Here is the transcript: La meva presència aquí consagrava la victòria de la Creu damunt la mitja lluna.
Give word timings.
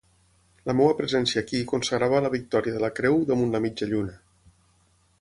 La 0.69 0.73
meva 0.79 0.95
presència 1.01 1.43
aquí 1.43 1.61
consagrava 1.73 2.23
la 2.27 2.33
victòria 2.39 2.75
de 2.79 2.83
la 2.87 2.91
Creu 3.01 3.23
damunt 3.33 3.55
la 3.57 3.63
mitja 3.67 3.93
lluna. 3.93 4.21